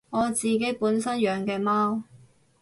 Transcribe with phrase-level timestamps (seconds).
[0.09, 2.01] 我自己本身養嘅貓